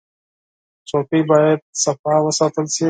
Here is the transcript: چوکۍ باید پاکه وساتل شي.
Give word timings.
چوکۍ 0.89 1.21
باید 1.29 1.59
پاکه 1.83 2.13
وساتل 2.27 2.65
شي. 2.73 2.79